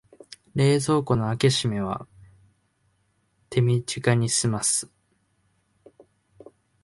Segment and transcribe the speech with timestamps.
[0.55, 2.07] 冷蔵庫の開け閉めは
[3.51, 4.89] 手短にすます